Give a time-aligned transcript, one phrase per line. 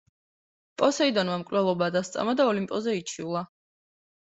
[0.83, 3.49] პოსეიდონმა მკვლელობა დასწამა და ოლიმპოზე იჩივლა.